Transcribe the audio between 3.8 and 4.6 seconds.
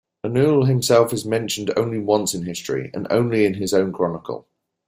chronicle.